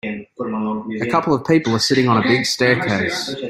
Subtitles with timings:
[1.03, 3.35] A couple of people are sitting on a big staircase.